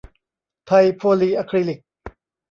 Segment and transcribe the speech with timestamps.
[0.67, 1.79] ไทยโพลีอะคริลิค